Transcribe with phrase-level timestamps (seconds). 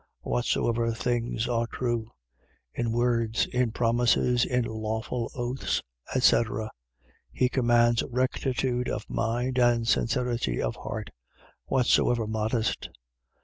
[0.21, 2.09] Whatsoever things are true..
[2.73, 5.83] .in words, in promises, in lawful oaths,
[6.15, 6.71] etc.,
[7.31, 11.11] he commands rectitude of mind, and sincerity of heart.
[11.65, 12.89] Whatsoever modest.